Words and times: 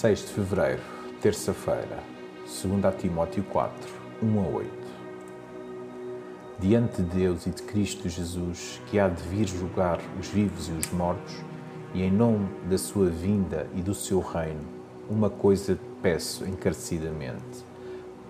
6 0.00 0.20
de 0.20 0.32
fevereiro, 0.32 0.80
terça-feira, 1.20 2.02
2 2.46 2.94
Timóteo 2.98 3.44
4, 3.44 3.92
1 4.22 4.40
a 4.40 4.48
8. 4.48 4.70
Diante 6.58 7.02
de 7.02 7.16
Deus 7.18 7.44
e 7.44 7.50
de 7.50 7.62
Cristo 7.62 8.08
Jesus, 8.08 8.80
que 8.86 8.98
há 8.98 9.10
de 9.10 9.22
vir 9.24 9.46
julgar 9.46 10.00
os 10.18 10.28
vivos 10.28 10.70
e 10.70 10.72
os 10.72 10.90
mortos, 10.90 11.34
e 11.92 12.02
em 12.02 12.10
nome 12.10 12.48
da 12.66 12.78
sua 12.78 13.10
vinda 13.10 13.66
e 13.74 13.82
do 13.82 13.94
seu 13.94 14.20
reino, 14.20 14.64
uma 15.06 15.28
coisa 15.28 15.78
peço 16.00 16.46
encarecidamente: 16.46 17.62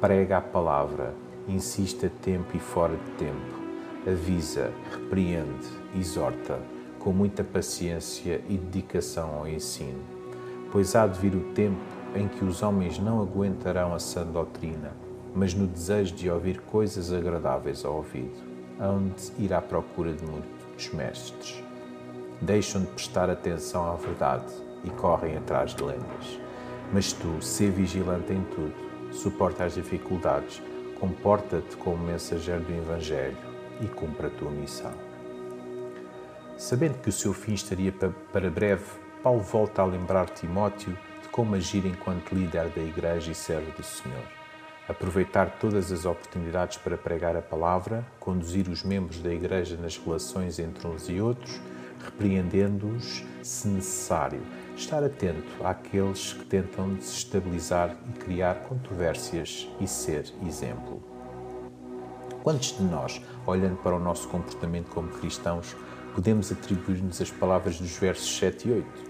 prega 0.00 0.38
a 0.38 0.42
palavra, 0.42 1.14
insiste 1.46 2.06
a 2.06 2.10
tempo 2.10 2.56
e 2.56 2.58
fora 2.58 2.96
de 2.96 3.10
tempo, 3.12 4.10
avisa, 4.10 4.72
repreende, 4.90 5.68
exorta, 5.94 6.60
com 6.98 7.12
muita 7.12 7.44
paciência 7.44 8.42
e 8.48 8.58
dedicação 8.58 9.36
ao 9.36 9.46
ensino, 9.46 10.19
pois 10.72 10.94
há 10.94 11.06
de 11.06 11.18
vir 11.18 11.34
o 11.34 11.52
tempo 11.52 11.80
em 12.14 12.28
que 12.28 12.44
os 12.44 12.62
homens 12.62 12.98
não 12.98 13.20
aguentarão 13.20 13.94
a 13.94 13.98
sã 13.98 14.24
doutrina, 14.24 14.92
mas 15.34 15.54
no 15.54 15.66
desejo 15.66 16.14
de 16.14 16.30
ouvir 16.30 16.60
coisas 16.60 17.12
agradáveis 17.12 17.84
ao 17.84 17.96
ouvido, 17.96 18.38
onde 18.80 19.32
ir 19.38 19.52
à 19.52 19.60
procura 19.60 20.12
de 20.12 20.24
muitos 20.24 20.90
mestres. 20.92 21.62
Deixam 22.40 22.82
de 22.82 22.88
prestar 22.88 23.30
atenção 23.30 23.90
à 23.90 23.94
verdade 23.94 24.52
e 24.82 24.90
correm 24.90 25.36
atrás 25.36 25.74
de 25.74 25.82
lendas. 25.82 26.40
Mas 26.92 27.12
tu, 27.12 27.40
sê 27.40 27.68
vigilante 27.68 28.32
em 28.32 28.42
tudo, 28.44 28.74
suporta 29.12 29.64
as 29.64 29.74
dificuldades, 29.74 30.62
comporta-te 30.98 31.76
como 31.76 32.04
mensageiro 32.04 32.62
do 32.62 32.72
Evangelho 32.72 33.36
e 33.80 33.86
cumpra 33.86 34.26
a 34.26 34.30
tua 34.30 34.50
missão. 34.50 34.92
Sabendo 36.56 36.98
que 36.98 37.08
o 37.08 37.12
seu 37.12 37.32
fim 37.32 37.54
estaria 37.54 37.92
para 38.32 38.50
breve, 38.50 38.84
Paulo 39.22 39.42
volta 39.42 39.82
a 39.82 39.84
lembrar 39.84 40.30
Timóteo 40.30 40.96
de 41.22 41.28
como 41.28 41.54
agir 41.54 41.84
enquanto 41.84 42.34
líder 42.34 42.70
da 42.70 42.80
Igreja 42.80 43.30
e 43.30 43.34
servo 43.34 43.70
do 43.72 43.82
Senhor. 43.82 44.24
Aproveitar 44.88 45.58
todas 45.58 45.92
as 45.92 46.06
oportunidades 46.06 46.78
para 46.78 46.96
pregar 46.96 47.36
a 47.36 47.42
palavra, 47.42 48.04
conduzir 48.18 48.66
os 48.68 48.82
membros 48.82 49.20
da 49.20 49.32
Igreja 49.32 49.76
nas 49.76 49.98
relações 49.98 50.58
entre 50.58 50.86
uns 50.88 51.08
e 51.10 51.20
outros, 51.20 51.60
repreendendo-os 52.02 53.22
se 53.42 53.68
necessário. 53.68 54.40
Estar 54.74 55.04
atento 55.04 55.66
àqueles 55.66 56.32
que 56.32 56.46
tentam 56.46 56.94
desestabilizar 56.94 57.94
e 58.08 58.18
criar 58.18 58.62
controvérsias 58.62 59.68
e 59.78 59.86
ser 59.86 60.32
exemplo. 60.46 61.02
Quantos 62.42 62.74
de 62.74 62.82
nós, 62.84 63.20
olhando 63.46 63.76
para 63.76 63.94
o 63.94 64.00
nosso 64.00 64.26
comportamento 64.28 64.88
como 64.88 65.10
cristãos, 65.10 65.76
podemos 66.14 66.50
atribuir-nos 66.50 67.20
as 67.20 67.30
palavras 67.30 67.78
dos 67.78 67.94
versos 67.98 68.34
7 68.38 68.66
e 68.66 68.72
8. 68.72 69.09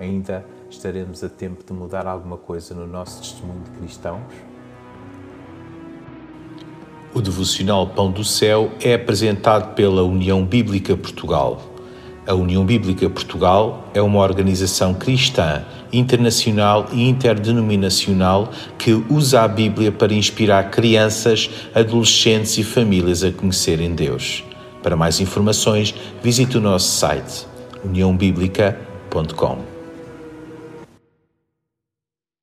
Ainda 0.00 0.44
estaremos 0.70 1.24
a 1.24 1.28
tempo 1.28 1.64
de 1.66 1.72
mudar 1.72 2.06
alguma 2.06 2.36
coisa 2.36 2.74
no 2.74 2.86
nosso 2.86 3.20
testemunho 3.20 3.62
de 3.64 3.70
cristãos? 3.78 4.22
O 7.14 7.20
devocional 7.20 7.86
Pão 7.88 8.10
do 8.12 8.22
Céu 8.22 8.70
é 8.80 8.94
apresentado 8.94 9.74
pela 9.74 10.02
União 10.02 10.44
Bíblica 10.44 10.96
Portugal. 10.96 11.60
A 12.26 12.34
União 12.34 12.64
Bíblica 12.64 13.08
Portugal 13.08 13.88
é 13.94 14.02
uma 14.02 14.20
organização 14.20 14.92
cristã, 14.92 15.64
internacional 15.90 16.86
e 16.92 17.08
interdenominacional 17.08 18.50
que 18.76 18.92
usa 19.08 19.40
a 19.40 19.48
Bíblia 19.48 19.90
para 19.90 20.12
inspirar 20.12 20.70
crianças, 20.70 21.48
adolescentes 21.74 22.58
e 22.58 22.62
famílias 22.62 23.24
a 23.24 23.32
conhecerem 23.32 23.94
Deus. 23.94 24.44
Para 24.82 24.94
mais 24.94 25.20
informações, 25.20 25.94
visite 26.22 26.58
o 26.58 26.60
nosso 26.60 26.90
site 26.98 27.46
uniãobíblica.com. 27.82 29.77